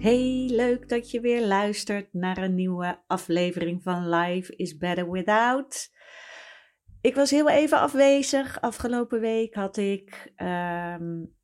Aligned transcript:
Hey, 0.00 0.48
leuk 0.50 0.88
dat 0.88 1.10
je 1.10 1.20
weer 1.20 1.46
luistert 1.46 2.12
naar 2.12 2.38
een 2.38 2.54
nieuwe 2.54 3.02
aflevering 3.06 3.82
van 3.82 4.08
Life 4.08 4.56
is 4.56 4.76
Better 4.76 5.10
Without. 5.10 5.90
Ik 7.00 7.14
was 7.14 7.30
heel 7.30 7.48
even 7.48 7.78
afwezig. 7.78 8.60
Afgelopen 8.60 9.20
week 9.20 9.54
had 9.54 9.76
ik 9.76 10.32
um, 10.36 11.34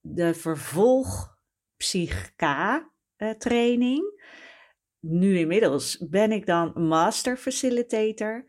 de 0.00 0.34
vervolg 0.34 1.36
Psychka 1.76 2.90
uh, 3.16 3.30
training. 3.30 4.22
Nu 5.00 5.38
inmiddels 5.38 6.06
ben 6.10 6.32
ik 6.32 6.46
dan 6.46 6.72
master 6.86 7.36
facilitator. 7.36 8.44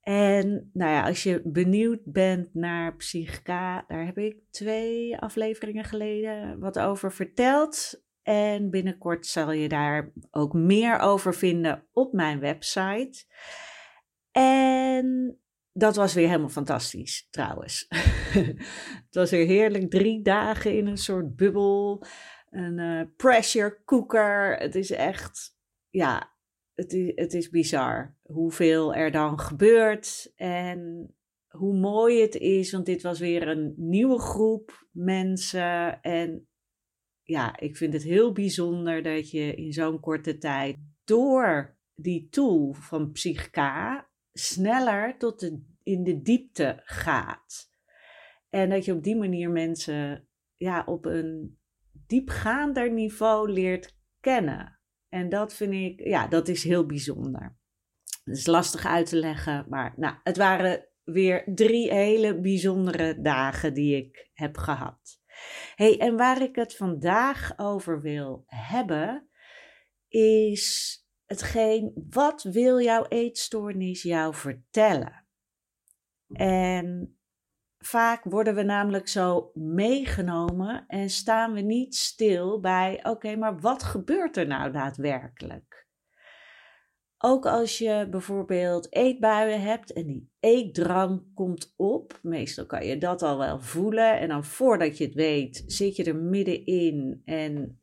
En 0.00 0.70
nou 0.72 0.90
ja, 0.90 1.06
als 1.06 1.22
je 1.22 1.40
benieuwd 1.44 2.00
bent 2.04 2.54
naar 2.54 2.96
Psychka, 2.96 3.84
daar 3.88 4.06
heb 4.06 4.18
ik 4.18 4.36
twee 4.50 5.18
afleveringen 5.18 5.84
geleden 5.84 6.58
wat 6.58 6.78
over 6.78 7.12
verteld. 7.12 8.04
En 8.26 8.70
binnenkort 8.70 9.26
zal 9.26 9.52
je 9.52 9.68
daar 9.68 10.12
ook 10.30 10.52
meer 10.52 10.98
over 10.98 11.34
vinden 11.34 11.86
op 11.92 12.12
mijn 12.12 12.40
website. 12.40 13.24
En 14.30 15.38
dat 15.72 15.96
was 15.96 16.14
weer 16.14 16.26
helemaal 16.26 16.48
fantastisch, 16.48 17.28
trouwens. 17.30 17.86
het 19.06 19.14
was 19.14 19.30
weer 19.30 19.46
heerlijk. 19.46 19.90
Drie 19.90 20.22
dagen 20.22 20.76
in 20.76 20.86
een 20.86 20.96
soort 20.96 21.36
bubbel. 21.36 22.04
Een 22.50 22.78
uh, 22.78 23.02
pressure 23.16 23.78
cooker. 23.84 24.56
Het 24.56 24.74
is 24.74 24.90
echt, 24.90 25.56
ja, 25.90 26.32
het 26.74 26.92
is, 26.92 27.12
het 27.14 27.34
is 27.34 27.48
bizar 27.48 28.16
hoeveel 28.22 28.94
er 28.94 29.10
dan 29.10 29.40
gebeurt. 29.40 30.32
En 30.36 31.10
hoe 31.48 31.76
mooi 31.76 32.20
het 32.20 32.34
is, 32.34 32.72
want 32.72 32.86
dit 32.86 33.02
was 33.02 33.18
weer 33.18 33.48
een 33.48 33.74
nieuwe 33.76 34.18
groep 34.18 34.86
mensen. 34.92 36.00
En 36.02 36.48
ja, 37.26 37.58
ik 37.58 37.76
vind 37.76 37.92
het 37.92 38.02
heel 38.02 38.32
bijzonder 38.32 39.02
dat 39.02 39.30
je 39.30 39.54
in 39.54 39.72
zo'n 39.72 40.00
korte 40.00 40.38
tijd 40.38 40.76
door 41.04 41.76
die 41.94 42.28
tool 42.28 42.72
van 42.72 43.12
Psychka 43.12 44.08
sneller 44.32 45.18
tot 45.18 45.40
de, 45.40 45.62
in 45.82 46.04
de 46.04 46.22
diepte 46.22 46.80
gaat. 46.84 47.70
En 48.48 48.70
dat 48.70 48.84
je 48.84 48.92
op 48.92 49.02
die 49.02 49.16
manier 49.16 49.50
mensen 49.50 50.28
ja, 50.56 50.82
op 50.84 51.04
een 51.04 51.58
diepgaander 52.06 52.92
niveau 52.92 53.52
leert 53.52 53.96
kennen. 54.20 54.80
En 55.08 55.28
dat 55.28 55.54
vind 55.54 55.72
ik, 55.72 56.06
ja, 56.06 56.26
dat 56.26 56.48
is 56.48 56.64
heel 56.64 56.86
bijzonder. 56.86 57.58
Het 58.24 58.36
is 58.36 58.46
lastig 58.46 58.86
uit 58.86 59.06
te 59.08 59.16
leggen, 59.16 59.66
maar 59.68 59.94
nou, 59.96 60.16
het 60.22 60.36
waren 60.36 60.88
weer 61.04 61.44
drie 61.54 61.92
hele 61.92 62.40
bijzondere 62.40 63.20
dagen 63.20 63.74
die 63.74 63.96
ik 63.96 64.30
heb 64.32 64.56
gehad 64.56 65.24
hey, 65.76 65.98
en 65.98 66.16
waar 66.16 66.42
ik 66.42 66.56
het 66.56 66.76
vandaag 66.76 67.52
over 67.58 68.00
wil 68.00 68.44
hebben, 68.46 69.28
is 70.08 70.96
hetgeen, 71.24 72.06
wat 72.10 72.42
wil 72.42 72.80
jouw 72.80 73.06
eetstoornis 73.08 74.02
jou 74.02 74.34
vertellen? 74.34 75.26
En 76.32 77.18
vaak 77.78 78.24
worden 78.24 78.54
we 78.54 78.62
namelijk 78.62 79.08
zo 79.08 79.50
meegenomen 79.54 80.84
en 80.86 81.10
staan 81.10 81.52
we 81.52 81.60
niet 81.60 81.94
stil 81.94 82.60
bij, 82.60 83.06
oké, 83.06 83.36
maar 83.36 83.60
wat 83.60 83.82
gebeurt 83.82 84.36
er 84.36 84.46
nou 84.46 84.72
daadwerkelijk? 84.72 85.85
Ook 87.28 87.46
als 87.46 87.78
je 87.78 88.06
bijvoorbeeld 88.10 88.92
eetbuien 88.92 89.60
hebt 89.60 89.92
en 89.92 90.06
die 90.06 90.30
eetdrang 90.40 91.34
komt 91.34 91.74
op, 91.76 92.18
meestal 92.22 92.66
kan 92.66 92.86
je 92.86 92.98
dat 92.98 93.22
al 93.22 93.38
wel 93.38 93.60
voelen. 93.60 94.18
En 94.18 94.28
dan 94.28 94.44
voordat 94.44 94.98
je 94.98 95.04
het 95.04 95.14
weet, 95.14 95.64
zit 95.66 95.96
je 95.96 96.04
er 96.04 96.16
middenin 96.16 97.22
en 97.24 97.78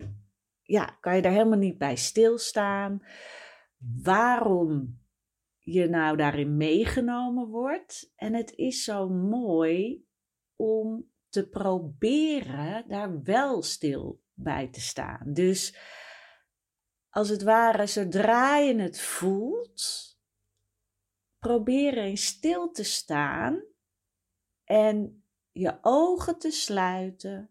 ja, 0.62 0.86
kan 1.00 1.16
je 1.16 1.22
daar 1.22 1.32
helemaal 1.32 1.58
niet 1.58 1.78
bij 1.78 1.96
stilstaan. 1.96 3.04
Waarom 4.04 5.00
je 5.58 5.88
nou 5.90 6.18
daarin 6.18 6.58
meegenomen 6.58 7.48
wordt. 7.48 8.14
En 8.16 8.34
het 8.34 8.54
is 8.56 8.84
zo 8.84 9.10
mooi 9.10 10.06
om 10.56 11.10
te 11.30 11.50
proberen 11.50 12.84
daar 12.88 13.24
wel 13.24 13.62
stil 13.62 14.22
bij 14.34 14.68
te 14.68 14.82
staan. 14.82 15.34
Dus 15.34 15.78
als 17.14 17.30
het 17.30 17.44
ware, 17.44 17.88
zodra 17.88 18.58
je 18.58 18.76
het 18.76 19.02
voelt, 19.02 20.18
probeer 21.40 21.98
eens 21.98 22.26
stil 22.26 22.72
te 22.72 22.84
staan 22.84 23.64
en 24.64 25.24
je 25.52 25.78
ogen 25.82 26.40
te 26.40 26.52
sluiten 26.52 27.50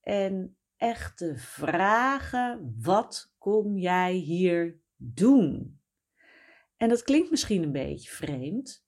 en 0.00 0.56
echt 0.76 1.16
te 1.16 1.36
vragen: 1.36 2.76
wat 2.82 3.34
kom 3.38 3.78
jij 3.78 4.12
hier 4.12 4.80
doen? 4.96 5.80
En 6.76 6.88
dat 6.88 7.02
klinkt 7.02 7.30
misschien 7.30 7.62
een 7.62 7.72
beetje 7.72 8.10
vreemd, 8.10 8.86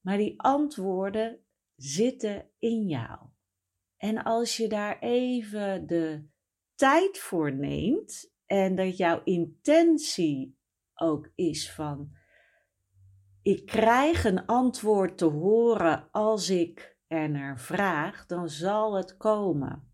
maar 0.00 0.16
die 0.16 0.40
antwoorden 0.40 1.44
zitten 1.76 2.50
in 2.58 2.86
jou. 2.86 3.18
En 3.96 4.22
als 4.22 4.56
je 4.56 4.68
daar 4.68 4.98
even 4.98 5.86
de 5.86 6.28
tijd 6.74 7.18
voor 7.18 7.52
neemt 7.54 8.34
en 8.46 8.74
dat 8.74 8.96
jouw 8.96 9.20
intentie 9.24 10.58
ook 10.94 11.30
is 11.34 11.72
van, 11.72 12.10
ik 13.42 13.66
krijg 13.66 14.24
een 14.24 14.46
antwoord 14.46 15.18
te 15.18 15.24
horen 15.24 16.08
als 16.10 16.50
ik 16.50 16.96
er 17.06 17.30
naar 17.30 17.60
vraag, 17.60 18.26
dan 18.26 18.48
zal 18.48 18.96
het 18.96 19.16
komen. 19.16 19.90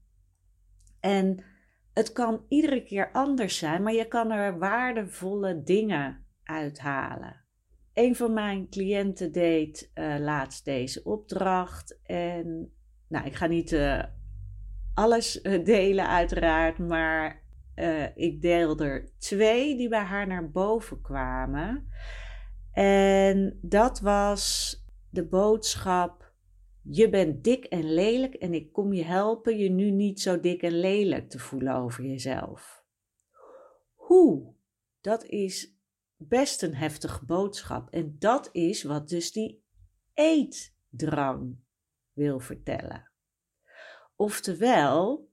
En 1.00 1.44
het 1.92 2.12
kan 2.12 2.44
iedere 2.48 2.82
keer 2.82 3.12
anders 3.12 3.58
zijn, 3.58 3.82
maar 3.82 3.92
je 3.92 4.08
kan 4.08 4.30
er 4.30 4.58
waardevolle 4.58 5.62
dingen 5.62 6.26
uithalen. 6.42 7.44
Een 7.92 8.16
van 8.16 8.32
mijn 8.32 8.68
cliënten 8.68 9.32
deed 9.32 9.90
uh, 9.94 10.16
laatst 10.18 10.64
deze 10.64 11.04
opdracht 11.04 12.00
en 12.02 12.72
nou, 13.08 13.26
ik 13.26 13.34
ga 13.34 13.46
niet 13.46 13.72
uh, 13.72 14.02
alles 14.94 15.42
uh, 15.42 15.64
delen 15.64 16.08
uiteraard, 16.08 16.78
maar 16.78 17.41
uh, 17.76 18.16
ik 18.16 18.42
deel 18.42 18.78
er 18.78 19.10
twee 19.18 19.76
die 19.76 19.88
bij 19.88 20.02
haar 20.02 20.26
naar 20.26 20.50
boven 20.50 21.00
kwamen. 21.00 21.88
En 22.72 23.58
dat 23.62 24.00
was 24.00 24.76
de 25.10 25.26
boodschap: 25.26 26.32
Je 26.82 27.08
bent 27.08 27.44
dik 27.44 27.64
en 27.64 27.94
lelijk 27.94 28.34
en 28.34 28.54
ik 28.54 28.72
kom 28.72 28.92
je 28.92 29.04
helpen 29.04 29.58
je 29.58 29.70
nu 29.70 29.90
niet 29.90 30.20
zo 30.20 30.40
dik 30.40 30.62
en 30.62 30.80
lelijk 30.80 31.30
te 31.30 31.38
voelen 31.38 31.74
over 31.74 32.04
jezelf. 32.04 32.84
Hoe? 33.94 34.54
Dat 35.00 35.24
is 35.24 35.76
best 36.16 36.62
een 36.62 36.74
heftige 36.74 37.24
boodschap. 37.24 37.90
En 37.90 38.16
dat 38.18 38.48
is 38.52 38.82
wat 38.82 39.08
dus 39.08 39.32
die 39.32 39.64
eetdrang 40.14 41.56
wil 42.12 42.40
vertellen. 42.40 43.10
Oftewel, 44.16 45.31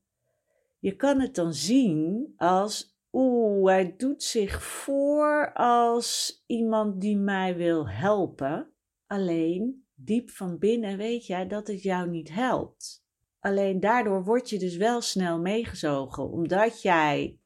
je 0.80 0.96
kan 0.96 1.20
het 1.20 1.36
dan 1.36 1.54
zien 1.54 2.34
als, 2.38 2.98
oeh, 3.12 3.70
hij 3.70 3.96
doet 3.96 4.24
zich 4.24 4.64
voor 4.64 5.54
als 5.54 6.44
iemand 6.46 7.02
die 7.02 7.18
mij 7.18 7.56
wil 7.56 7.90
helpen. 7.90 8.74
Alleen 9.08 9.88
diep 9.94 10.30
van 10.30 10.58
binnen 10.58 10.98
weet 10.98 11.26
jij 11.26 11.48
dat 11.48 11.68
het 11.68 11.84
jou 11.84 12.10
niet 12.10 12.30
helpt. 12.30 13.08
Alleen 13.40 13.80
daardoor 13.80 14.24
word 14.24 14.50
je 14.50 14.60
dus 14.60 14.76
wel 14.76 15.02
snel 15.02 15.40
meegezogen, 15.40 16.32
omdat 16.32 16.82
jij 16.82 17.40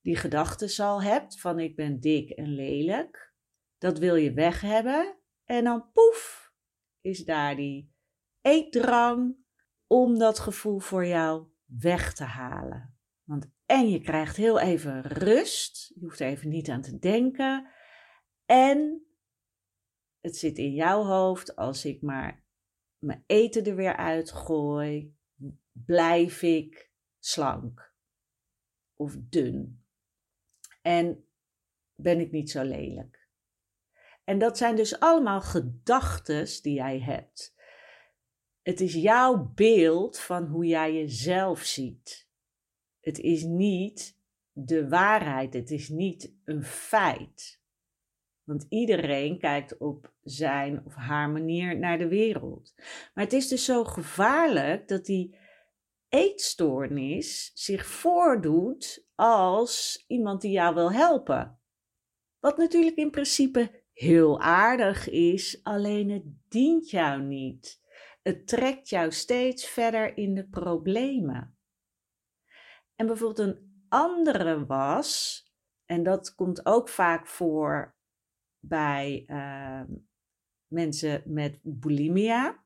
die 0.00 0.16
gedachten 0.16 0.84
al 0.84 1.02
hebt 1.02 1.40
van 1.40 1.58
ik 1.58 1.76
ben 1.76 2.00
dik 2.00 2.30
en 2.30 2.54
lelijk. 2.54 3.34
Dat 3.78 3.98
wil 3.98 4.14
je 4.14 4.32
weg 4.32 4.60
hebben 4.60 5.16
en 5.44 5.64
dan 5.64 5.90
poef 5.92 6.52
is 7.00 7.24
daar 7.24 7.56
die 7.56 7.94
eetdrang 8.40 9.36
om 9.86 10.18
dat 10.18 10.38
gevoel 10.38 10.78
voor 10.78 11.06
jou 11.06 11.46
weg 11.66 12.14
te 12.14 12.24
halen. 12.24 12.98
Want 13.22 13.50
en 13.66 13.88
je 13.88 14.00
krijgt 14.00 14.36
heel 14.36 14.60
even 14.60 15.02
rust, 15.02 15.92
je 15.94 16.00
hoeft 16.00 16.20
er 16.20 16.26
even 16.26 16.48
niet 16.48 16.68
aan 16.68 16.82
te 16.82 16.98
denken. 16.98 17.70
En 18.44 19.06
het 20.20 20.36
zit 20.36 20.58
in 20.58 20.72
jouw 20.72 21.02
hoofd, 21.02 21.56
als 21.56 21.84
ik 21.84 22.02
maar 22.02 22.44
mijn 22.98 23.24
eten 23.26 23.64
er 23.64 23.74
weer 23.74 23.96
uitgooi, 23.96 25.16
blijf 25.72 26.42
ik 26.42 26.90
slank 27.18 27.94
of 28.94 29.16
dun. 29.18 29.84
En 30.82 31.28
ben 31.94 32.20
ik 32.20 32.30
niet 32.30 32.50
zo 32.50 32.62
lelijk. 32.62 33.28
En 34.24 34.38
dat 34.38 34.58
zijn 34.58 34.76
dus 34.76 35.00
allemaal 35.00 35.40
gedachten 35.40 36.62
die 36.62 36.74
jij 36.74 37.00
hebt. 37.00 37.54
Het 38.66 38.80
is 38.80 38.94
jouw 38.94 39.52
beeld 39.54 40.18
van 40.18 40.46
hoe 40.46 40.66
jij 40.66 40.94
jezelf 40.94 41.62
ziet. 41.62 42.28
Het 43.00 43.18
is 43.18 43.42
niet 43.42 44.18
de 44.52 44.88
waarheid, 44.88 45.54
het 45.54 45.70
is 45.70 45.88
niet 45.88 46.32
een 46.44 46.64
feit. 46.64 47.60
Want 48.44 48.66
iedereen 48.68 49.38
kijkt 49.38 49.78
op 49.78 50.12
zijn 50.22 50.82
of 50.84 50.94
haar 50.94 51.30
manier 51.30 51.78
naar 51.78 51.98
de 51.98 52.08
wereld. 52.08 52.74
Maar 53.14 53.24
het 53.24 53.32
is 53.32 53.48
dus 53.48 53.64
zo 53.64 53.84
gevaarlijk 53.84 54.88
dat 54.88 55.04
die 55.04 55.36
eetstoornis 56.08 57.50
zich 57.54 57.86
voordoet 57.86 59.06
als 59.14 60.04
iemand 60.06 60.40
die 60.40 60.50
jou 60.50 60.74
wil 60.74 60.92
helpen. 60.92 61.58
Wat 62.40 62.56
natuurlijk 62.56 62.96
in 62.96 63.10
principe 63.10 63.82
heel 63.92 64.40
aardig 64.40 65.08
is, 65.08 65.60
alleen 65.62 66.10
het 66.10 66.24
dient 66.48 66.90
jou 66.90 67.22
niet. 67.22 67.84
Het 68.26 68.46
trekt 68.46 68.88
jou 68.88 69.12
steeds 69.12 69.66
verder 69.66 70.16
in 70.16 70.34
de 70.34 70.48
problemen. 70.48 71.58
En 72.94 73.06
bijvoorbeeld 73.06 73.48
een 73.48 73.84
andere 73.88 74.66
was, 74.66 75.42
en 75.84 76.02
dat 76.02 76.34
komt 76.34 76.66
ook 76.66 76.88
vaak 76.88 77.26
voor 77.26 77.96
bij 78.58 79.24
uh, 79.26 79.82
mensen 80.66 81.22
met 81.24 81.58
bulimia. 81.62 82.64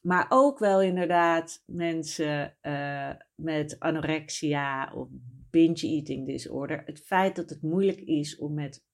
Maar 0.00 0.26
ook 0.28 0.58
wel 0.58 0.82
inderdaad 0.82 1.62
mensen 1.66 2.56
uh, 2.62 3.14
met 3.34 3.80
anorexia 3.80 4.92
of 4.94 5.08
binge 5.50 5.86
eating 5.86 6.26
disorder. 6.26 6.82
Het 6.84 7.00
feit 7.00 7.36
dat 7.36 7.50
het 7.50 7.62
moeilijk 7.62 8.00
is 8.00 8.38
om 8.38 8.54
met 8.54 8.84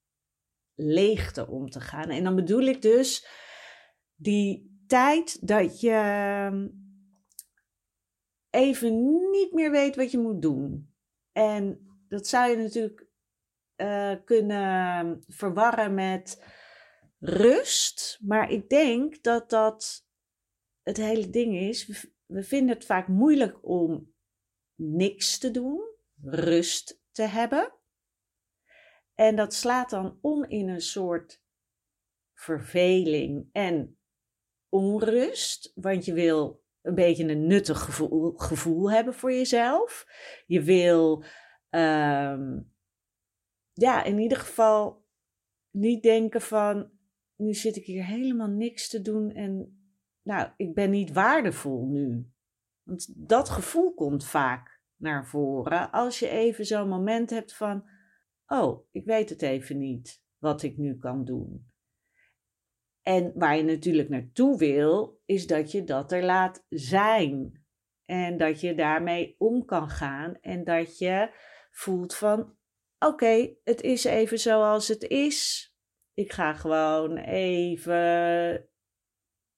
leegte 0.74 1.48
om 1.48 1.70
te 1.70 1.80
gaan. 1.80 2.10
En 2.10 2.24
dan 2.24 2.34
bedoel 2.34 2.62
ik 2.62 2.82
dus 2.82 3.28
die 4.14 4.73
tijd 4.86 5.46
dat 5.46 5.80
je 5.80 5.90
ehm, 5.90 6.68
even 8.50 9.28
niet 9.30 9.52
meer 9.52 9.70
weet 9.70 9.96
wat 9.96 10.10
je 10.10 10.18
moet 10.18 10.42
doen. 10.42 10.94
En 11.32 11.88
dat 12.08 12.26
zou 12.26 12.50
je 12.50 12.56
natuurlijk 12.56 13.06
uh, 13.76 14.14
kunnen 14.24 15.22
verwarren 15.26 15.94
met 15.94 16.44
rust. 17.18 18.18
Maar 18.22 18.50
ik 18.50 18.68
denk 18.68 19.22
dat 19.22 19.50
dat 19.50 20.06
het 20.82 20.96
hele 20.96 21.30
ding 21.30 21.56
is. 21.56 22.08
We, 22.26 22.42
vinden 22.42 22.74
het 22.74 22.84
vaak 22.84 23.08
moeilijk 23.08 23.66
om 23.66 24.14
niks 24.74 25.38
te 25.38 25.50
doen, 25.50 25.80
rust 26.22 27.00
te 27.10 27.22
hebben. 27.22 27.72
En 29.14 29.36
dat 29.36 29.54
slaat 29.54 29.90
dan 29.90 30.18
om 30.20 30.44
in 30.44 30.68
een 30.68 30.80
soort 30.80 31.42
verveling 32.34 33.48
en 33.52 33.98
onrust, 34.74 35.72
want 35.74 36.04
je 36.04 36.12
wil 36.12 36.62
een 36.82 36.94
beetje 36.94 37.28
een 37.28 37.46
nuttig 37.46 37.80
gevoel, 38.36 38.90
hebben 38.90 39.14
voor 39.14 39.32
jezelf. 39.32 40.06
Je 40.46 40.62
wil, 40.62 41.24
ehm, 41.68 42.60
ja, 43.72 44.04
in 44.04 44.18
ieder 44.18 44.38
geval 44.38 45.06
niet 45.70 46.02
denken 46.02 46.40
van, 46.40 46.90
nu 47.36 47.54
zit 47.54 47.76
ik 47.76 47.84
hier 47.84 48.04
helemaal 48.04 48.48
niks 48.48 48.88
te 48.88 49.02
doen 49.02 49.30
en, 49.30 49.78
nou, 50.22 50.50
ik 50.56 50.74
ben 50.74 50.90
niet 50.90 51.12
waardevol 51.12 51.86
nu. 51.86 52.30
Want 52.82 53.28
dat 53.28 53.48
gevoel 53.48 53.94
komt 53.94 54.24
vaak 54.24 54.80
naar 54.96 55.26
voren 55.26 55.90
als 55.90 56.18
je 56.18 56.28
even 56.28 56.66
zo'n 56.66 56.88
moment 56.88 57.30
hebt 57.30 57.54
van, 57.54 57.88
oh, 58.46 58.86
ik 58.90 59.04
weet 59.04 59.28
het 59.28 59.42
even 59.42 59.78
niet 59.78 60.22
wat 60.38 60.62
ik 60.62 60.76
nu 60.76 60.98
kan 60.98 61.24
doen. 61.24 61.72
En 63.04 63.32
waar 63.34 63.56
je 63.56 63.62
natuurlijk 63.62 64.08
naartoe 64.08 64.58
wil, 64.58 65.20
is 65.24 65.46
dat 65.46 65.72
je 65.72 65.84
dat 65.84 66.12
er 66.12 66.22
laat 66.22 66.64
zijn. 66.68 67.62
En 68.04 68.36
dat 68.36 68.60
je 68.60 68.74
daarmee 68.74 69.34
om 69.38 69.64
kan 69.64 69.88
gaan 69.88 70.36
en 70.40 70.64
dat 70.64 70.98
je 70.98 71.30
voelt 71.70 72.14
van, 72.14 72.56
oké, 72.98 73.54
het 73.64 73.80
is 73.80 74.04
even 74.04 74.38
zoals 74.38 74.88
het 74.88 75.02
is. 75.02 75.68
Ik 76.14 76.32
ga 76.32 76.52
gewoon 76.52 77.16
even 77.16 78.68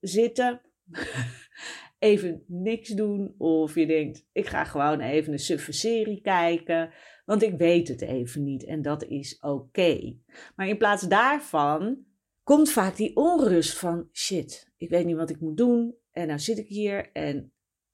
zitten, 0.01 0.61
even 1.99 2.45
niks 2.47 2.89
doen. 2.89 3.35
Of 3.39 3.75
je 3.75 3.87
denkt, 3.87 4.27
ik 4.33 4.47
ga 4.47 4.65
gewoon 4.65 5.01
even 5.01 5.33
een 5.33 5.39
suffe 5.39 5.73
serie 5.73 6.21
kijken, 6.21 6.93
want 7.25 7.43
ik 7.43 7.59
weet 7.59 7.89
het 7.89 8.01
even 8.01 8.45
niet 8.45 8.65
en 8.65 8.83
dat 8.83 9.05
is 9.05 9.39
oké. 9.41 10.17
Maar 10.57 10.69
in 10.69 10.79
plaats 10.79 11.03
daarvan 11.09 12.06
komt 12.47 12.71
vaak 12.71 12.97
die 12.97 13.17
onrust 13.17 13.79
van 13.79 14.09
shit, 14.13 14.73
ik 14.77 14.89
weet 14.89 15.07
niet 15.07 15.17
wat 15.17 15.31
ik 15.31 15.41
moet 15.41 15.57
doen 15.57 15.97
en 16.11 16.27
nou 16.27 16.39
zit 16.39 16.59
ik 16.59 16.67
hier 16.67 17.13
en 17.13 17.53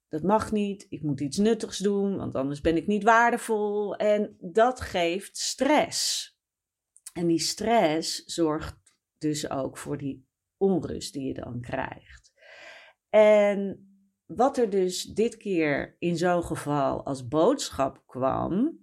dat 0.09 0.23
mag 0.23 0.53
niet, 0.53 0.87
ik 0.89 1.03
moet 1.03 1.21
iets 1.21 1.37
nuttigs 1.37 1.79
doen, 1.79 2.17
want 2.17 2.35
anders 2.35 2.61
ben 2.61 2.77
ik 2.77 2.87
niet 2.87 3.03
waardevol 3.03 3.97
en 3.97 4.37
dat 4.41 4.81
geeft 4.81 5.37
stress. 5.37 6.31
En 7.13 7.27
die 7.27 7.39
stress 7.39 8.25
zorgt 8.25 8.77
dus 9.19 9.51
ook 9.51 9.79
voor 9.79 9.99
die 9.99 10.27
onrust 10.57 11.13
die 11.13 11.27
je 11.27 11.35
dan 11.35 11.61
krijgt. 11.61 12.33
En 13.09 13.87
wat 14.27 14.59
er 14.59 14.71
dus 14.71 15.03
dit 15.03 15.37
keer 15.37 15.97
in 15.99 16.17
zo'n 16.17 16.45
geval 16.45 17.05
als 17.05 17.29
boodschap 17.29 18.03
kwam 18.07 18.79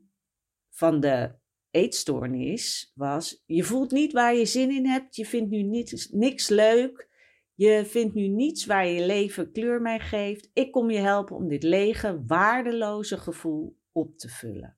van 0.69 1.00
de 1.00 1.38
eetstoornis 1.71 2.92
was: 2.95 3.44
je 3.45 3.63
voelt 3.63 3.92
niet 3.92 4.12
waar 4.12 4.36
je 4.36 4.45
zin 4.45 4.71
in 4.71 4.86
hebt, 4.86 5.16
je 5.16 5.25
vindt 5.25 5.50
nu 5.50 5.62
niets, 5.62 6.10
niks 6.10 6.50
leuk, 6.50 7.10
je 7.54 7.86
vindt 7.86 8.13
nu 8.13 8.27
niets 8.27 8.66
waar 8.66 8.88
je 8.88 9.06
leven 9.06 9.51
kleur 9.51 9.81
mee 9.81 10.00
geeft. 10.00 10.49
Ik 10.54 10.71
kom 10.71 10.90
je 10.90 10.99
helpen 10.99 11.35
om 11.35 11.47
dit 11.47 11.64
lege, 11.64 12.23
waardeloze 12.28 13.18
gevoel 13.18 13.78
op 13.92 14.18
te 14.18 14.30
vullen. 14.30 14.78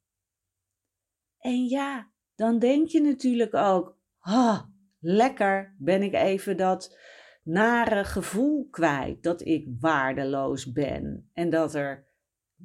En 1.39 1.65
ja, 1.65 2.11
dan 2.35 2.59
denk 2.59 2.87
je 2.87 3.01
natuurlijk 3.01 3.53
ook: 3.53 3.97
ha, 4.17 4.71
lekker 4.99 5.75
ben 5.77 6.01
ik 6.01 6.13
even 6.13 6.57
dat 6.57 6.97
nare 7.43 8.03
gevoel 8.03 8.67
kwijt 8.69 9.23
dat 9.23 9.45
ik 9.45 9.67
waardeloos 9.79 10.71
ben 10.71 11.29
en 11.33 11.49
dat 11.49 11.75
er 11.75 12.07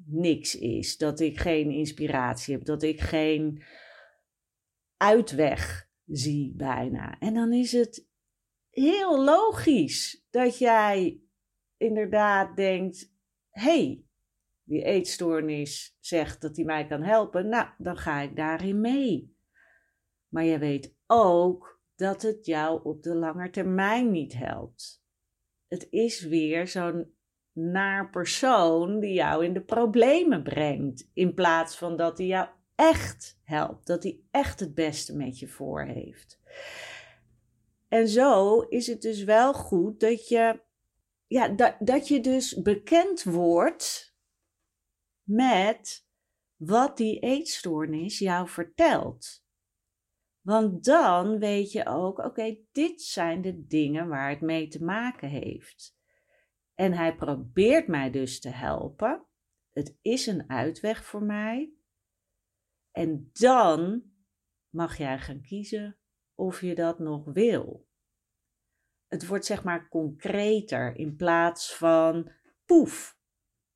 niks 0.04 0.54
is, 0.54 0.96
dat 0.96 1.20
ik 1.20 1.38
geen 1.38 1.70
inspiratie 1.70 2.54
heb, 2.54 2.64
dat 2.64 2.82
ik 2.82 3.00
geen 3.00 3.62
uitweg 4.96 5.88
zie 6.06 6.54
bijna. 6.56 7.18
En 7.18 7.34
dan 7.34 7.52
is 7.52 7.72
het 7.72 8.08
heel 8.70 9.24
logisch 9.24 10.26
dat 10.30 10.58
jij 10.58 11.20
inderdaad 11.76 12.56
denkt: 12.56 13.12
hey, 13.50 14.04
die 14.62 14.82
eetstoornis 14.82 15.96
zegt 16.00 16.40
dat 16.40 16.56
hij 16.56 16.64
mij 16.64 16.86
kan 16.86 17.02
helpen, 17.02 17.48
nou, 17.48 17.68
dan 17.78 17.96
ga 17.96 18.20
ik 18.20 18.36
daarin 18.36 18.80
mee. 18.80 19.36
Maar 20.28 20.44
je 20.44 20.58
weet 20.58 20.94
ook 21.06 21.80
dat 21.94 22.22
het 22.22 22.46
jou 22.46 22.84
op 22.84 23.02
de 23.02 23.14
lange 23.14 23.50
termijn 23.50 24.10
niet 24.10 24.34
helpt. 24.34 25.04
Het 25.66 25.86
is 25.90 26.20
weer 26.20 26.68
zo'n 26.68 27.14
naar 27.52 28.10
persoon 28.10 29.00
die 29.00 29.12
jou 29.12 29.44
in 29.44 29.52
de 29.52 29.64
problemen 29.64 30.42
brengt, 30.42 31.10
in 31.12 31.34
plaats 31.34 31.76
van 31.76 31.96
dat 31.96 32.18
hij 32.18 32.26
jou 32.26 32.48
echt 32.76 33.38
helpt, 33.42 33.86
dat 33.86 34.02
hij 34.02 34.20
echt 34.30 34.60
het 34.60 34.74
beste 34.74 35.16
met 35.16 35.38
je 35.38 35.48
voor 35.48 35.84
heeft. 35.84 36.40
En 37.88 38.08
zo 38.08 38.60
is 38.60 38.86
het 38.86 39.02
dus 39.02 39.24
wel 39.24 39.54
goed 39.54 40.00
dat 40.00 40.28
je, 40.28 40.60
ja, 41.26 41.48
dat, 41.48 41.76
dat 41.78 42.08
je 42.08 42.20
dus 42.20 42.62
bekend 42.62 43.22
wordt 43.22 44.14
met 45.22 46.06
wat 46.56 46.96
die 46.96 47.20
eetstoornis 47.20 48.18
jou 48.18 48.48
vertelt. 48.48 49.44
Want 50.40 50.84
dan 50.84 51.38
weet 51.38 51.72
je 51.72 51.86
ook, 51.86 52.18
oké, 52.18 52.56
dit 52.72 53.02
zijn 53.02 53.42
de 53.42 53.66
dingen 53.66 54.08
waar 54.08 54.30
het 54.30 54.40
mee 54.40 54.68
te 54.68 54.84
maken 54.84 55.28
heeft. 55.28 55.96
En 56.74 56.92
hij 56.92 57.16
probeert 57.16 57.86
mij 57.86 58.10
dus 58.10 58.40
te 58.40 58.48
helpen. 58.48 59.26
Het 59.72 59.98
is 60.02 60.26
een 60.26 60.50
uitweg 60.50 61.04
voor 61.04 61.22
mij. 61.22 61.75
En 62.96 63.30
dan 63.32 64.02
mag 64.70 64.96
jij 64.96 65.18
gaan 65.18 65.40
kiezen 65.40 65.98
of 66.34 66.60
je 66.60 66.74
dat 66.74 66.98
nog 66.98 67.24
wil. 67.32 67.84
het 69.06 69.26
wordt 69.26 69.44
zeg 69.44 69.64
maar 69.64 69.88
concreter 69.88 70.96
in 70.96 71.16
plaats 71.16 71.76
van 71.76 72.30
poef, 72.64 73.18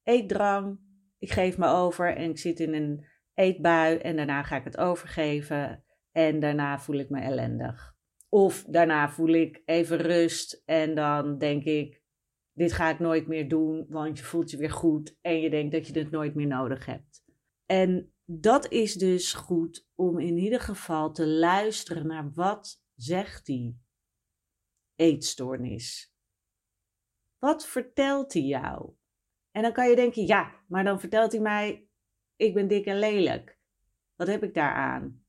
eetdrang, 0.02 0.80
ik 1.18 1.30
geef 1.30 1.58
me 1.58 1.66
over 1.66 2.16
en 2.16 2.30
ik 2.30 2.38
zit 2.38 2.60
in 2.60 2.74
een 2.74 3.06
eetbui 3.34 3.96
en 3.96 4.16
daarna 4.16 4.42
ga 4.42 4.56
ik 4.56 4.64
het 4.64 4.76
overgeven 4.76 5.84
en 6.12 6.40
daarna 6.40 6.78
voel 6.78 6.98
ik 6.98 7.10
me 7.10 7.20
ellendig. 7.20 7.96
Of 8.28 8.64
daarna 8.64 9.10
voel 9.10 9.32
ik 9.32 9.62
even 9.64 9.96
rust 9.96 10.62
en 10.64 10.94
dan 10.94 11.38
denk 11.38 11.64
ik, 11.64 12.02
dit 12.52 12.72
ga 12.72 12.90
ik 12.90 12.98
nooit 12.98 13.26
meer 13.26 13.48
doen, 13.48 13.86
want 13.88 14.18
je 14.18 14.24
voelt 14.24 14.50
je 14.50 14.56
weer 14.56 14.70
goed 14.70 15.18
en 15.20 15.40
je 15.40 15.50
denkt 15.50 15.72
dat 15.72 15.86
je 15.86 15.98
het 15.98 16.10
nooit 16.10 16.34
meer 16.34 16.46
nodig 16.46 16.86
hebt. 16.86 17.24
En 17.66 18.12
dat 18.32 18.70
is 18.70 18.94
dus 18.94 19.32
goed 19.32 19.88
om 19.94 20.18
in 20.18 20.36
ieder 20.36 20.60
geval 20.60 21.12
te 21.12 21.26
luisteren 21.26 22.06
naar 22.06 22.32
wat 22.32 22.82
zegt 22.94 23.46
die 23.46 23.82
eetstoornis. 24.94 26.14
Wat 27.38 27.66
vertelt 27.66 28.32
hij 28.32 28.42
jou? 28.42 28.92
En 29.50 29.62
dan 29.62 29.72
kan 29.72 29.88
je 29.88 29.96
denken, 29.96 30.26
ja, 30.26 30.54
maar 30.68 30.84
dan 30.84 31.00
vertelt 31.00 31.32
hij 31.32 31.40
mij, 31.40 31.88
ik 32.36 32.54
ben 32.54 32.68
dik 32.68 32.86
en 32.86 32.98
lelijk. 32.98 33.58
Wat 34.16 34.26
heb 34.26 34.42
ik 34.42 34.54
daaraan? 34.54 35.24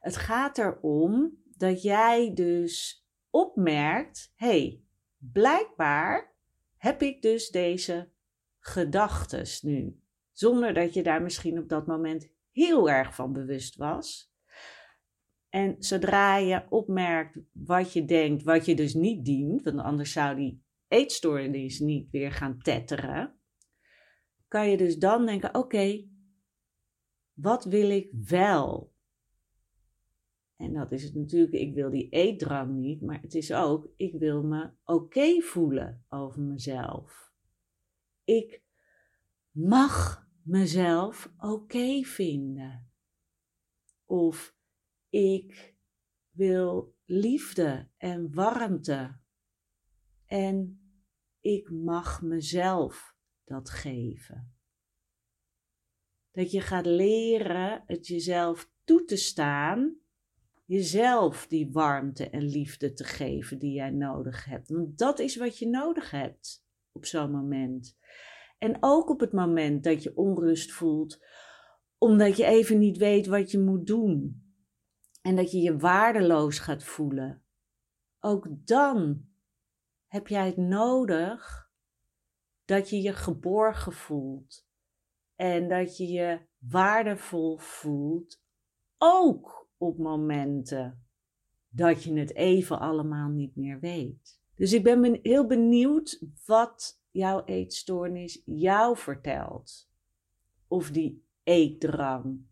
Het 0.00 0.16
gaat 0.16 0.58
erom 0.58 1.42
dat 1.44 1.82
jij 1.82 2.34
dus 2.34 3.06
opmerkt, 3.30 4.32
hé, 4.34 4.46
hey, 4.46 4.82
blijkbaar 5.16 6.34
heb 6.76 7.02
ik 7.02 7.22
dus 7.22 7.50
deze 7.50 8.10
gedachtes 8.58 9.62
nu. 9.62 10.00
Zonder 10.38 10.74
dat 10.74 10.94
je 10.94 11.02
daar 11.02 11.22
misschien 11.22 11.58
op 11.58 11.68
dat 11.68 11.86
moment 11.86 12.30
heel 12.50 12.90
erg 12.90 13.14
van 13.14 13.32
bewust 13.32 13.76
was. 13.76 14.32
En 15.48 15.76
zodra 15.78 16.36
je 16.36 16.66
opmerkt 16.68 17.38
wat 17.52 17.92
je 17.92 18.04
denkt, 18.04 18.42
wat 18.42 18.66
je 18.66 18.74
dus 18.74 18.94
niet 18.94 19.24
dient, 19.24 19.62
want 19.62 19.78
anders 19.78 20.12
zou 20.12 20.36
die 20.36 20.62
eetstoornis 20.88 21.78
niet 21.78 22.10
weer 22.10 22.32
gaan 22.32 22.58
tetteren, 22.58 23.38
kan 24.48 24.70
je 24.70 24.76
dus 24.76 24.98
dan 24.98 25.26
denken: 25.26 25.54
oké, 25.54 26.08
wat 27.32 27.64
wil 27.64 27.90
ik 27.90 28.10
wel? 28.12 28.94
En 30.56 30.72
dat 30.72 30.92
is 30.92 31.02
het 31.02 31.14
natuurlijk, 31.14 31.52
ik 31.52 31.74
wil 31.74 31.90
die 31.90 32.08
eetdrang 32.08 32.74
niet, 32.74 33.02
maar 33.02 33.20
het 33.20 33.34
is 33.34 33.52
ook, 33.52 33.88
ik 33.96 34.14
wil 34.18 34.42
me 34.42 34.70
oké 34.84 35.40
voelen 35.40 36.04
over 36.08 36.42
mezelf. 36.42 37.32
Ik 38.24 38.62
mag 39.50 40.27
mezelf 40.48 41.32
oké 41.38 42.02
vinden. 42.02 42.90
Of 44.04 44.56
ik 45.08 45.76
wil 46.30 46.96
liefde 47.04 47.88
en 47.96 48.34
warmte. 48.34 49.18
En 50.26 50.80
ik 51.40 51.70
mag 51.70 52.22
mezelf 52.22 53.16
dat 53.44 53.70
geven. 53.70 54.56
Dat 56.30 56.50
je 56.50 56.60
gaat 56.60 56.86
leren 56.86 57.82
het 57.86 58.06
jezelf 58.06 58.70
toe 58.84 59.04
te 59.04 59.16
staan, 59.16 59.96
jezelf 60.64 61.46
die 61.46 61.70
warmte 61.70 62.30
en 62.30 62.42
liefde 62.42 62.92
te 62.92 63.04
geven 63.04 63.58
die 63.58 63.72
jij 63.72 63.90
nodig 63.90 64.44
hebt. 64.44 64.68
Want 64.68 64.98
dat 64.98 65.18
is 65.18 65.36
wat 65.36 65.58
je 65.58 65.68
nodig 65.68 66.10
hebt 66.10 66.64
op 66.92 67.04
zo'n 67.04 67.30
moment. 67.30 67.97
En 68.58 68.76
ook 68.80 69.10
op 69.10 69.20
het 69.20 69.32
moment 69.32 69.84
dat 69.84 70.02
je 70.02 70.16
onrust 70.16 70.72
voelt, 70.72 71.24
omdat 71.98 72.36
je 72.36 72.44
even 72.44 72.78
niet 72.78 72.96
weet 72.96 73.26
wat 73.26 73.50
je 73.50 73.58
moet 73.58 73.86
doen. 73.86 74.42
En 75.22 75.36
dat 75.36 75.50
je 75.50 75.58
je 75.58 75.76
waardeloos 75.76 76.58
gaat 76.58 76.84
voelen. 76.84 77.42
Ook 78.20 78.46
dan 78.50 79.26
heb 80.06 80.26
jij 80.26 80.46
het 80.46 80.56
nodig 80.56 81.70
dat 82.64 82.90
je 82.90 83.02
je 83.02 83.12
geborgen 83.12 83.92
voelt. 83.92 84.66
En 85.34 85.68
dat 85.68 85.96
je 85.96 86.06
je 86.06 86.40
waardevol 86.58 87.58
voelt. 87.58 88.42
Ook 88.98 89.68
op 89.76 89.98
momenten 89.98 91.06
dat 91.68 92.02
je 92.02 92.18
het 92.18 92.34
even 92.34 92.78
allemaal 92.78 93.28
niet 93.28 93.56
meer 93.56 93.80
weet. 93.80 94.40
Dus 94.54 94.72
ik 94.72 94.82
ben 94.82 95.18
heel 95.22 95.46
benieuwd 95.46 96.24
wat 96.46 97.02
jouw 97.18 97.44
eetstoornis 97.44 98.42
jou 98.44 98.96
vertelt. 98.96 99.90
Of 100.68 100.90
die 100.90 101.26
eetdrang, 101.42 102.46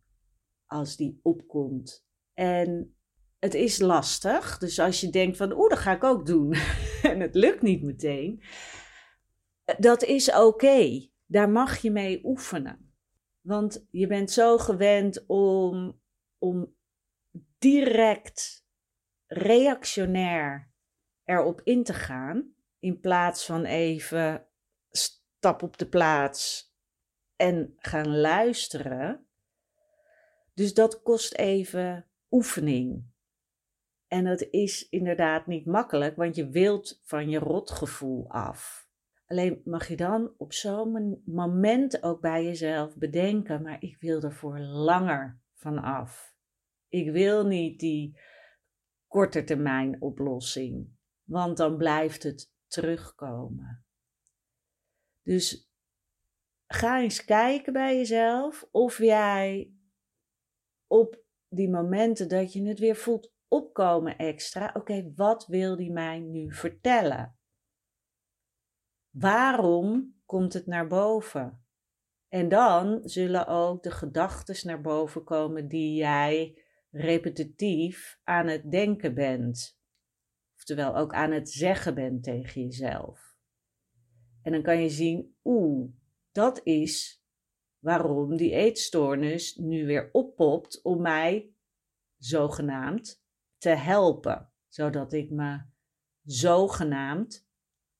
als 0.66 0.96
die 0.96 1.20
opkomt. 1.22 2.06
En 2.34 2.96
het 3.38 3.54
is 3.54 3.78
lastig, 3.78 4.58
dus 4.58 4.78
als 4.78 5.00
je 5.00 5.10
denkt 5.10 5.36
van, 5.36 5.52
oeh, 5.52 5.68
dat 5.68 5.78
ga 5.78 5.92
ik 5.92 6.04
ook 6.04 6.26
doen. 6.26 6.52
en 7.02 7.20
het 7.20 7.34
lukt 7.34 7.62
niet 7.62 7.82
meteen. 7.82 8.42
Dat 9.78 10.02
is 10.02 10.34
oké. 10.34 11.08
Daar 11.26 11.50
mag 11.50 11.76
je 11.76 11.90
mee 11.90 12.20
oefenen. 12.24 12.94
Want 13.40 13.86
je 13.90 14.06
bent 14.06 14.30
zo 14.30 14.58
gewend 14.58 15.24
om, 15.26 16.00
om 16.38 16.74
direct 17.58 18.66
reactionair 19.26 20.70
erop 21.24 21.60
in 21.64 21.84
te 21.84 21.94
gaan. 21.94 22.54
In 22.78 23.00
plaats 23.00 23.46
van 23.46 23.64
even 23.64 24.45
stap 25.36 25.62
op 25.62 25.76
de 25.78 25.88
plaats 25.88 26.74
en 27.36 27.74
gaan 27.78 28.16
luisteren. 28.16 29.26
Dus 30.54 30.74
dat 30.74 31.02
kost 31.02 31.34
even 31.34 32.06
oefening. 32.30 33.04
En 34.08 34.24
dat 34.24 34.42
is 34.50 34.88
inderdaad 34.88 35.46
niet 35.46 35.66
makkelijk, 35.66 36.16
want 36.16 36.36
je 36.36 36.48
wilt 36.48 37.00
van 37.02 37.28
je 37.28 37.38
rotgevoel 37.38 38.30
af. 38.30 38.88
Alleen 39.26 39.60
mag 39.64 39.88
je 39.88 39.96
dan 39.96 40.32
op 40.36 40.52
zo'n 40.52 41.22
moment 41.24 42.02
ook 42.02 42.20
bij 42.20 42.44
jezelf 42.44 42.96
bedenken, 42.96 43.62
maar 43.62 43.82
ik 43.82 43.96
wil 44.00 44.22
er 44.22 44.34
voor 44.34 44.58
langer 44.58 45.40
van 45.54 45.78
af. 45.78 46.34
Ik 46.88 47.10
wil 47.10 47.46
niet 47.46 47.80
die 47.80 48.18
korte 49.06 49.44
termijn 49.44 50.02
oplossing, 50.02 50.88
want 51.24 51.56
dan 51.56 51.76
blijft 51.76 52.22
het 52.22 52.52
terugkomen. 52.66 53.85
Dus 55.26 55.70
ga 56.66 57.00
eens 57.00 57.24
kijken 57.24 57.72
bij 57.72 57.96
jezelf 57.96 58.68
of 58.70 58.98
jij 58.98 59.74
op 60.86 61.24
die 61.48 61.70
momenten 61.70 62.28
dat 62.28 62.52
je 62.52 62.66
het 62.66 62.78
weer 62.78 62.96
voelt 62.96 63.32
opkomen 63.48 64.16
extra, 64.16 64.70
oké, 64.74 65.12
wat 65.14 65.46
wil 65.46 65.76
die 65.76 65.92
mij 65.92 66.20
nu 66.20 66.52
vertellen? 66.52 67.38
Waarom 69.10 70.14
komt 70.24 70.52
het 70.52 70.66
naar 70.66 70.86
boven? 70.86 71.66
En 72.28 72.48
dan 72.48 73.00
zullen 73.02 73.46
ook 73.46 73.82
de 73.82 73.90
gedachten 73.90 74.66
naar 74.66 74.80
boven 74.80 75.24
komen 75.24 75.68
die 75.68 75.94
jij 75.94 76.62
repetitief 76.90 78.20
aan 78.24 78.46
het 78.46 78.70
denken 78.70 79.14
bent. 79.14 79.78
Oftewel 80.56 80.96
ook 80.96 81.14
aan 81.14 81.32
het 81.32 81.50
zeggen 81.50 81.94
bent 81.94 82.22
tegen 82.22 82.62
jezelf. 82.62 83.35
En 84.46 84.52
dan 84.52 84.62
kan 84.62 84.82
je 84.82 84.88
zien, 84.88 85.36
oeh, 85.44 85.90
dat 86.32 86.60
is 86.64 87.24
waarom 87.78 88.36
die 88.36 88.52
eetstoornis 88.52 89.56
nu 89.56 89.86
weer 89.86 90.08
oppopt 90.12 90.82
om 90.82 91.02
mij 91.02 91.54
zogenaamd 92.16 93.24
te 93.58 93.68
helpen, 93.68 94.52
zodat 94.68 95.12
ik 95.12 95.30
me 95.30 95.60
zogenaamd 96.22 97.48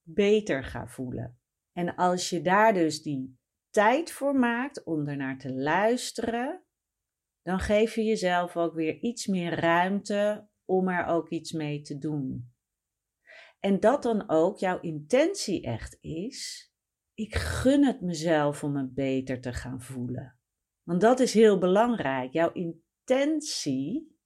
beter 0.02 0.64
ga 0.64 0.88
voelen. 0.88 1.38
En 1.72 1.94
als 1.94 2.30
je 2.30 2.42
daar 2.42 2.72
dus 2.72 3.02
die 3.02 3.38
tijd 3.70 4.12
voor 4.12 4.34
maakt 4.34 4.84
om 4.84 5.08
ernaar 5.08 5.38
te 5.38 5.52
luisteren, 5.52 6.64
dan 7.42 7.58
geef 7.58 7.94
je 7.94 8.04
jezelf 8.04 8.56
ook 8.56 8.74
weer 8.74 8.98
iets 8.98 9.26
meer 9.26 9.60
ruimte 9.60 10.48
om 10.64 10.88
er 10.88 11.06
ook 11.06 11.28
iets 11.28 11.52
mee 11.52 11.80
te 11.80 11.98
doen. 11.98 12.54
En 13.66 13.80
dat 13.80 14.02
dan 14.02 14.28
ook 14.28 14.58
jouw 14.58 14.80
intentie 14.80 15.62
echt 15.62 15.98
is, 16.00 16.70
ik 17.14 17.34
gun 17.34 17.84
het 17.84 18.00
mezelf 18.00 18.64
om 18.64 18.72
me 18.72 18.88
beter 18.88 19.40
te 19.40 19.52
gaan 19.52 19.80
voelen. 19.80 20.38
Want 20.82 21.00
dat 21.00 21.20
is 21.20 21.34
heel 21.34 21.58
belangrijk. 21.58 22.32
Jouw 22.32 22.52
intentie, 22.52 24.18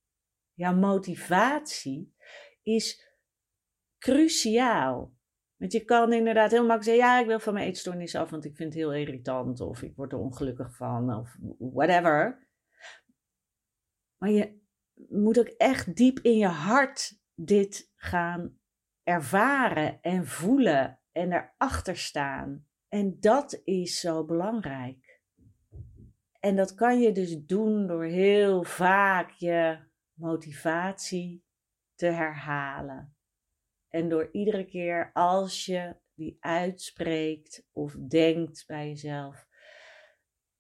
jouw 0.53 0.75
motivatie 0.75 2.15
is 2.63 3.17
cruciaal. 3.99 5.15
Want 5.57 5.73
je 5.73 5.85
kan 5.85 6.13
inderdaad 6.13 6.51
heel 6.51 6.67
makkelijk 6.67 6.85
zeggen: 6.85 7.05
Ja, 7.05 7.21
ik 7.21 7.27
wil 7.27 7.41
van 7.41 7.55
mijn 7.55 7.67
eetstoornis 7.67 8.15
af, 8.15 8.31
want 8.31 8.45
ik 8.45 8.57
vind 8.57 8.73
het 8.73 8.83
heel 8.83 8.95
irritant, 8.95 9.61
of 9.61 9.83
ik 9.83 9.97
word 9.97 10.13
er 10.13 10.19
ongelukkig 10.19 10.77
van, 10.77 11.15
of 11.15 11.37
whatever. 11.59 12.49
Maar 14.17 14.31
je 14.31 14.61
moet 15.09 15.39
ook 15.39 15.49
echt 15.49 15.97
diep 15.97 16.19
in 16.19 16.37
je 16.37 16.47
hart 16.47 17.19
dit 17.35 17.93
gaan 17.97 18.60
ervaren 19.11 20.03
en 20.03 20.27
voelen 20.27 21.01
en 21.13 21.33
erachter 21.33 21.97
staan. 21.97 22.67
En 22.89 23.17
dat 23.21 23.61
is 23.65 24.01
zo 24.01 24.25
belangrijk. 24.25 25.21
En 26.41 26.57
dat 26.57 26.75
kan 26.75 27.01
je 27.01 27.13
dus 27.13 27.45
doen 27.45 27.87
door 27.87 28.05
heel 28.05 28.65
vaak 28.65 29.31
je 29.31 29.79
motivatie 30.13 31.45
te 31.95 32.07
herhalen. 32.07 33.17
En 33.89 34.09
door 34.09 34.29
iedere 34.33 34.65
keer 34.65 35.11
als 35.13 35.65
je 35.65 35.97
die 36.15 36.37
uitspreekt 36.41 37.67
of 37.73 37.95
denkt 38.09 38.65
bij 38.67 38.89
jezelf, 38.89 39.47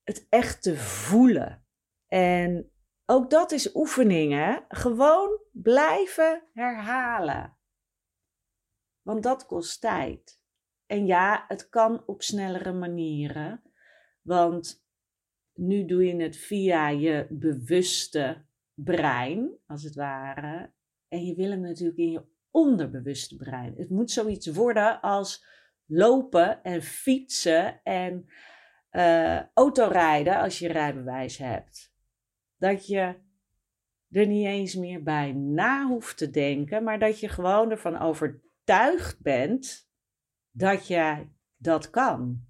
het 0.03 0.27
echt 0.29 0.63
te 0.63 0.77
voelen. 0.77 1.67
En 2.07 2.73
ook 3.07 3.31
dat 3.31 3.53
is 3.53 3.75
oefeningen. 3.75 4.65
Gewoon 4.69 5.41
blijven 5.53 6.49
herhalen. 6.53 7.59
Want 9.03 9.23
dat 9.23 9.47
kost 9.47 9.81
tijd. 9.81 10.41
En 10.87 11.07
ja, 11.07 11.45
het 11.49 11.69
kan 11.69 12.03
op 12.07 12.23
snellere 12.23 12.73
manieren. 12.73 13.63
Want 14.23 14.85
nu 15.55 15.85
doe 15.85 16.07
je 16.07 16.23
het 16.23 16.37
via 16.37 16.89
je 16.89 17.27
bewuste 17.31 18.45
brein, 18.75 19.51
als 19.67 19.83
het 19.83 19.95
ware. 19.95 20.73
En 21.09 21.25
je 21.25 21.35
wil 21.35 21.51
hem 21.51 21.61
natuurlijk 21.61 21.99
in 21.99 22.11
je 22.11 22.25
onderbewuste 22.51 23.37
brein. 23.37 23.75
Het 23.77 23.91
moet 23.91 24.11
zoiets 24.11 24.47
worden 24.47 25.01
als 25.01 25.45
lopen 25.87 26.63
en 26.63 26.83
fietsen 26.83 27.83
en 27.83 28.29
uh, 28.93 29.43
autorijden 29.55 30.41
als 30.41 30.59
je 30.59 30.69
rijbewijs 30.69 31.39
hebt. 31.39 31.95
Dat 32.57 32.87
je 32.87 33.15
er 34.11 34.27
niet 34.27 34.47
eens 34.47 34.75
meer 34.75 35.03
bij 35.03 35.33
na 35.33 35.87
hoeft 35.87 36.17
te 36.17 36.31
denken, 36.31 36.85
maar 36.85 36.99
dat 36.99 37.21
je 37.21 37.29
gewoon 37.29 37.71
ervan 37.71 37.99
overtuigd 37.99 38.50
bent 39.19 39.89
dat 40.51 40.87
jij 40.87 41.33
dat 41.57 41.91
kan. 41.91 42.49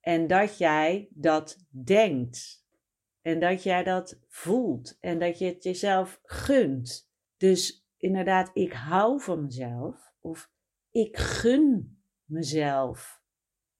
En 0.00 0.26
dat 0.26 0.58
jij 0.58 1.08
dat 1.10 1.66
denkt. 1.84 2.66
En 3.20 3.40
dat 3.40 3.62
jij 3.62 3.84
dat 3.84 4.20
voelt. 4.28 4.96
En 5.00 5.18
dat 5.18 5.38
je 5.38 5.44
het 5.44 5.62
jezelf 5.62 6.20
gunt. 6.22 7.10
Dus 7.36 7.88
inderdaad, 7.96 8.50
ik 8.52 8.72
hou 8.72 9.20
van 9.20 9.42
mezelf. 9.42 10.14
Of 10.20 10.52
ik 10.90 11.16
gun 11.16 12.02
mezelf 12.24 13.22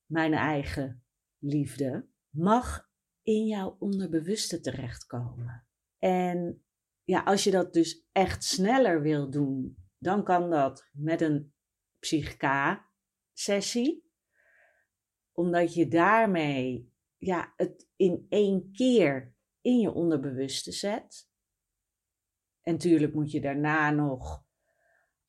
mijn 0.06 0.32
eigen 0.32 1.04
liefde. 1.38 2.08
Mag 2.28 2.90
in 3.22 3.46
jouw 3.46 3.76
onderbewuste 3.78 4.60
terechtkomen. 4.60 5.66
En 5.98 6.64
ja, 7.04 7.22
als 7.22 7.44
je 7.44 7.50
dat 7.50 7.72
dus 7.72 8.08
echt 8.12 8.44
sneller 8.44 9.02
wil 9.02 9.30
doen, 9.30 9.76
dan 10.02 10.24
kan 10.24 10.50
dat 10.50 10.88
met 10.92 11.20
een 11.20 11.54
psychica-sessie 11.98 14.10
omdat 15.32 15.74
je 15.74 15.88
daarmee 15.88 16.92
ja, 17.16 17.52
het 17.56 17.88
in 17.96 18.26
één 18.28 18.72
keer 18.72 19.34
in 19.60 19.78
je 19.78 19.92
onderbewuste 19.92 20.72
zet. 20.72 21.30
En 22.60 22.78
tuurlijk 22.78 23.14
moet 23.14 23.30
je 23.30 23.40
daarna 23.40 23.90
nog 23.90 24.44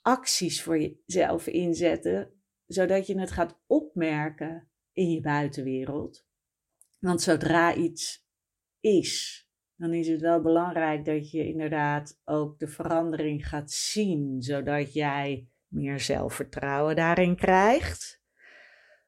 acties 0.02 0.64
voor 0.64 0.80
jezelf 0.80 1.48
inzetten, 1.48 2.44
zodat 2.66 3.08
je 3.08 3.20
het 3.20 3.32
gaat 3.32 3.60
opmerken 3.68 4.72
in 4.92 5.10
je 5.10 5.22
buitenwereld. 5.22 6.28
Want 6.98 7.22
zodra 7.22 7.76
iets 7.76 8.28
is, 8.80 9.44
dan 9.76 9.94
is 9.94 10.08
het 10.08 10.22
wel 10.22 10.42
belangrijk 10.42 11.06
dat 11.06 11.32
je 11.32 11.48
inderdaad 11.48 12.22
ook 12.26 12.60
de 12.60 12.68
verandering 12.68 13.48
gaat 13.48 13.72
zien, 13.72 14.42
zodat 14.42 14.94
jij 14.94 15.48
meer 15.68 16.00
zelfvertrouwen 16.00 16.96
daarin 16.96 17.36
krijgt. 17.36 18.22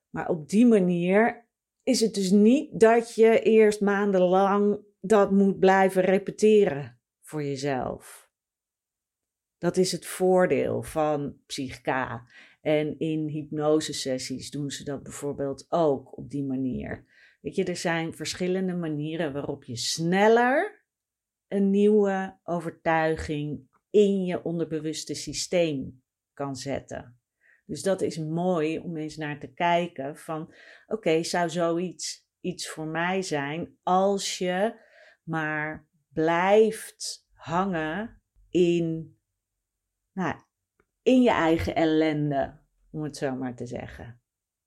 Maar 0.09 0.29
op 0.29 0.49
die 0.49 0.65
manier 0.65 1.45
is 1.83 1.99
het 1.99 2.13
dus 2.13 2.31
niet 2.31 2.79
dat 2.79 3.15
je 3.15 3.41
eerst 3.41 3.81
maandenlang 3.81 4.79
dat 4.99 5.31
moet 5.31 5.59
blijven 5.59 6.01
repeteren 6.01 6.99
voor 7.21 7.43
jezelf. 7.43 8.29
Dat 9.57 9.77
is 9.77 9.91
het 9.91 10.05
voordeel 10.05 10.83
van 10.83 11.37
psychica. 11.45 12.27
En 12.61 12.99
in 12.99 13.27
hypnosesessies 13.27 14.51
doen 14.51 14.71
ze 14.71 14.83
dat 14.83 15.03
bijvoorbeeld 15.03 15.65
ook 15.69 16.17
op 16.17 16.29
die 16.29 16.43
manier. 16.43 17.05
Weet 17.45 17.55
je, 17.55 17.63
er 17.63 17.75
zijn 17.75 18.13
verschillende 18.13 18.73
manieren 18.73 19.33
waarop 19.33 19.63
je 19.63 19.75
sneller 19.75 20.85
een 21.47 21.69
nieuwe 21.69 22.39
overtuiging 22.43 23.69
in 23.89 24.23
je 24.23 24.43
onderbewuste 24.43 25.13
systeem 25.13 26.03
kan 26.33 26.55
zetten. 26.55 27.19
Dus 27.65 27.81
dat 27.81 28.01
is 28.01 28.17
mooi 28.17 28.79
om 28.79 28.97
eens 28.97 29.15
naar 29.15 29.39
te 29.39 29.53
kijken 29.53 30.17
van 30.17 30.53
oké, 30.87 31.23
zou 31.23 31.49
zoiets 31.49 32.27
iets 32.39 32.69
voor 32.69 32.87
mij 32.87 33.21
zijn 33.21 33.77
als 33.83 34.37
je 34.37 34.79
maar 35.23 35.87
blijft 36.13 37.27
hangen 37.33 38.21
in, 38.49 39.17
nou, 40.11 40.35
in 41.01 41.21
je 41.21 41.31
eigen 41.31 41.75
ellende, 41.75 42.59
om 42.91 43.03
het 43.03 43.17
zo 43.17 43.35
maar 43.35 43.55
te 43.55 43.65
zeggen. 43.65 44.24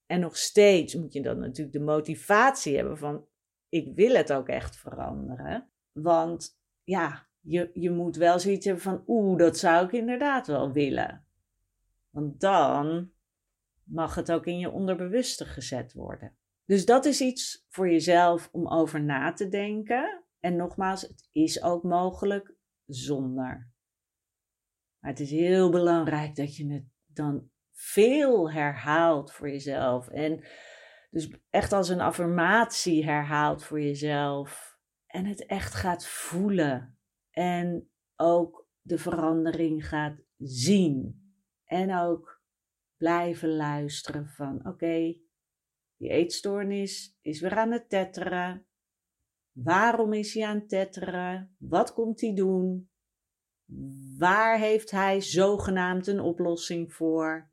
En 0.09 0.21
nog 0.21 0.37
steeds 0.37 0.95
moet 0.95 1.13
je 1.13 1.23
dan 1.23 1.39
natuurlijk 1.39 1.73
de 1.73 1.85
motivatie 1.85 2.77
hebben 2.77 2.99
van 2.99 3.27
ik 3.69 3.95
wil 3.95 4.15
het 4.15 4.33
ook 4.33 4.49
echt 4.49 4.77
veranderen. 4.77 5.71
Want 5.93 6.61
ja, 6.83 7.29
je, 7.41 7.71
je 7.73 7.91
moet 7.91 8.17
wel 8.17 8.39
zoiets 8.39 8.65
hebben 8.65 8.83
van 8.83 9.03
oeh, 9.07 9.39
dat 9.39 9.59
zou 9.59 9.87
ik 9.87 9.93
inderdaad 9.93 10.47
wel 10.47 10.73
willen. 10.73 11.27
Want 12.11 12.41
dan 12.41 13.13
mag 13.83 14.15
het 14.15 14.33
ook 14.33 14.47
in 14.47 14.59
je 14.59 14.71
onderbewuste 14.71 15.45
gezet 15.45 15.93
worden. 15.93 16.37
Dus 16.65 16.87
dat 16.87 17.05
is 17.05 17.21
iets 17.21 17.65
voor 17.69 17.91
jezelf 17.91 18.49
om 18.53 18.69
over 18.69 19.03
na 19.03 19.33
te 19.33 19.49
denken. 19.49 20.25
En 20.41 20.57
nogmaals, 20.57 21.03
het 21.03 21.29
is 21.33 21.63
ook 21.63 21.83
mogelijk 21.83 22.55
zonder. 22.87 23.73
Maar 24.99 25.11
het 25.11 25.21
is 25.21 25.31
heel 25.31 25.71
belangrijk 25.71 26.37
dat 26.37 26.57
je 26.57 26.73
het 26.73 26.85
dan 27.07 27.51
veel 27.81 28.51
herhaalt 28.51 29.33
voor 29.33 29.49
jezelf. 29.51 30.09
En 30.09 30.45
dus 31.11 31.31
echt 31.51 31.73
als 31.73 31.89
een 31.89 32.01
affirmatie 32.01 33.05
herhaalt 33.05 33.65
voor 33.65 33.81
jezelf. 33.81 34.79
En 35.07 35.27
het 35.27 35.47
echt 35.47 35.75
gaat 35.75 36.07
voelen. 36.07 36.99
En 37.31 37.91
ook 38.17 38.69
de 38.81 38.99
verandering 38.99 39.89
gaat 39.89 40.21
zien. 40.39 41.27
En 41.65 41.95
ook 41.97 42.43
blijven 42.97 43.57
luisteren 43.57 44.29
van 44.29 44.67
oké, 44.67 45.17
die 45.97 46.11
eetstoornis 46.11 47.19
is 47.21 47.41
weer 47.41 47.57
aan 47.57 47.71
het 47.71 47.89
tetteren. 47.89 48.67
Waarom 49.53 50.13
is 50.13 50.35
hij 50.35 50.47
aan 50.47 50.59
het 50.59 50.69
tetteren? 50.69 51.57
Wat 51.59 51.93
komt 51.93 52.21
hij 52.21 52.35
doen? 52.35 52.91
Waar 54.19 54.59
heeft 54.59 54.91
hij 54.91 55.21
zogenaamd 55.21 56.07
een 56.07 56.21
oplossing 56.21 56.93
voor? 56.93 57.51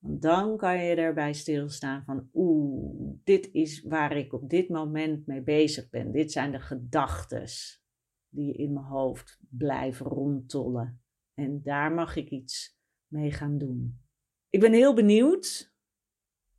Dan 0.00 0.56
kan 0.56 0.84
je 0.84 0.94
erbij 0.94 1.32
stilstaan 1.32 2.04
van 2.04 2.28
oeh, 2.34 3.16
dit 3.24 3.48
is 3.52 3.82
waar 3.82 4.16
ik 4.16 4.32
op 4.32 4.50
dit 4.50 4.68
moment 4.68 5.26
mee 5.26 5.42
bezig 5.42 5.88
ben. 5.88 6.12
Dit 6.12 6.32
zijn 6.32 6.52
de 6.52 6.60
gedachten 6.60 7.46
die 8.28 8.52
in 8.52 8.72
mijn 8.72 8.86
hoofd 8.86 9.38
blijven 9.50 10.06
rondtollen. 10.06 11.02
En 11.34 11.62
daar 11.62 11.92
mag 11.92 12.16
ik 12.16 12.30
iets 12.30 12.78
mee 13.06 13.32
gaan 13.32 13.58
doen. 13.58 14.00
Ik 14.48 14.60
ben 14.60 14.72
heel 14.72 14.94
benieuwd 14.94 15.74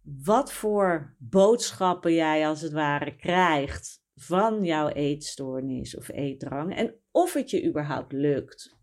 wat 0.02 0.52
voor 0.52 1.16
boodschappen 1.18 2.14
jij 2.14 2.48
als 2.48 2.62
het 2.62 2.72
ware 2.72 3.16
krijgt 3.16 4.04
van 4.16 4.64
jouw 4.64 4.88
eetstoornis 4.88 5.98
of 5.98 6.10
eetdrang 6.10 6.76
en 6.76 6.96
of 7.12 7.34
het 7.34 7.50
je 7.50 7.68
überhaupt 7.68 8.12
lukt 8.12 8.78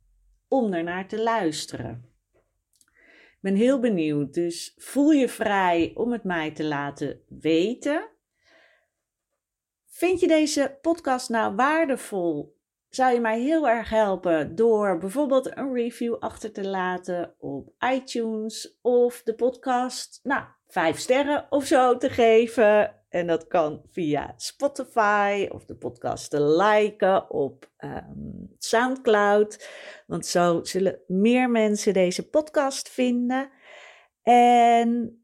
om 0.48 0.72
ernaar 0.72 1.08
te 1.08 1.22
luisteren. 1.22 2.15
Ben 3.46 3.54
heel 3.54 3.80
benieuwd, 3.80 4.34
dus 4.34 4.74
voel 4.76 5.10
je 5.10 5.28
vrij 5.28 5.92
om 5.94 6.12
het 6.12 6.24
mij 6.24 6.50
te 6.50 6.64
laten 6.64 7.20
weten. 7.28 8.08
Vind 9.86 10.20
je 10.20 10.26
deze 10.26 10.78
podcast 10.82 11.28
nou 11.28 11.54
waardevol 11.54 12.56
zou 12.88 13.14
je 13.14 13.20
mij 13.20 13.40
heel 13.40 13.68
erg 13.68 13.90
helpen 13.90 14.54
door 14.54 14.98
bijvoorbeeld 14.98 15.56
een 15.56 15.72
review 15.74 16.14
achter 16.18 16.52
te 16.52 16.68
laten 16.68 17.34
op 17.38 17.72
iTunes 17.94 18.78
of 18.82 19.22
de 19.22 19.34
podcast, 19.34 20.20
nou, 20.22 20.44
vijf 20.66 20.98
sterren 20.98 21.46
of 21.50 21.64
zo 21.64 21.96
te 21.96 22.10
geven. 22.10 22.95
En 23.08 23.26
dat 23.26 23.46
kan 23.46 23.82
via 23.90 24.34
Spotify 24.36 25.48
of 25.52 25.64
de 25.64 25.76
podcast 25.76 26.32
liken 26.32 27.30
op 27.30 27.70
um, 27.78 28.54
SoundCloud. 28.58 29.68
Want 30.06 30.26
zo 30.26 30.64
zullen 30.64 31.00
meer 31.06 31.50
mensen 31.50 31.92
deze 31.92 32.28
podcast 32.28 32.88
vinden. 32.88 33.50
En 34.22 35.20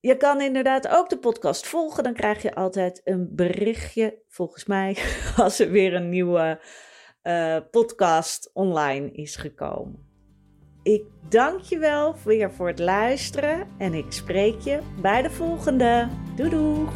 je 0.00 0.16
kan 0.16 0.40
inderdaad 0.40 0.88
ook 0.88 1.08
de 1.08 1.18
podcast 1.18 1.66
volgen. 1.66 2.04
Dan 2.04 2.14
krijg 2.14 2.42
je 2.42 2.54
altijd 2.54 3.00
een 3.04 3.28
berichtje, 3.34 4.22
volgens 4.28 4.64
mij, 4.64 4.98
als 5.36 5.58
er 5.58 5.70
weer 5.70 5.94
een 5.94 6.08
nieuwe 6.08 6.60
uh, 7.22 7.58
podcast 7.70 8.50
online 8.52 9.10
is 9.12 9.36
gekomen. 9.36 10.05
Ik 10.86 11.02
dank 11.28 11.60
je 11.60 11.78
wel 11.78 12.14
weer 12.24 12.50
voor 12.52 12.66
het 12.66 12.78
luisteren 12.78 13.68
en 13.78 13.94
ik 13.94 14.04
spreek 14.08 14.60
je 14.60 14.78
bij 15.00 15.22
de 15.22 15.30
volgende. 15.30 16.08
Doei 16.36 16.50
doeg! 16.50 16.92